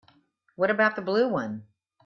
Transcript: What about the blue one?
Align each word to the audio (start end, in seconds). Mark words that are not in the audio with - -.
What 0.55 0.71
about 0.71 0.95
the 0.95 1.03
blue 1.03 1.29
one? 1.29 1.67